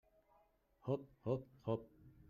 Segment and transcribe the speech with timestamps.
[0.87, 1.87] Hop, hop, hop!